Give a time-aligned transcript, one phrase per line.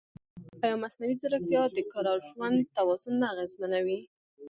[0.63, 3.99] ایا مصنوعي ځیرکتیا د کار او ژوند توازن نه اغېزمنوي؟